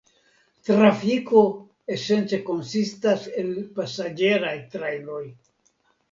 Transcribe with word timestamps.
Trafiko 0.67 1.41
esence 1.95 2.39
konsistas 2.47 3.27
el 3.41 3.51
pasaĝeraj 3.75 4.55
trajnoj. 4.77 5.21